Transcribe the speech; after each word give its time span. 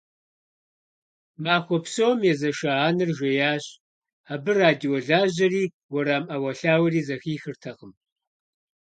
Махуэ 1.43 1.79
псом 1.83 2.19
езэша 2.31 2.71
анэр 2.87 3.09
жеящ, 3.17 3.65
абы 4.33 4.51
радио 4.61 4.95
лажьэри, 5.07 5.63
уэрам 5.91 6.23
Ӏэуэлъауэри 6.29 7.01
зэхихыртэкъым. 7.07 7.91